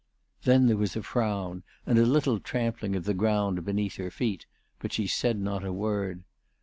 Then 0.45 0.65
there 0.65 0.77
was 0.77 0.95
a 0.95 1.03
frown 1.03 1.61
and 1.85 1.99
a 1.99 2.07
little 2.07 2.39
trampling 2.39 2.95
of 2.95 3.03
the 3.03 3.13
ground 3.13 3.63
beneath 3.63 3.97
her 3.97 4.09
feet, 4.09 4.47
but 4.79 4.91
she 4.91 5.05
said 5.05 5.39
not 5.39 5.63
a 5.63 5.71
word. 5.71 6.23